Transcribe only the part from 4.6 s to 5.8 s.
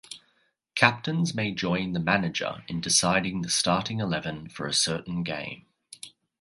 a certain game.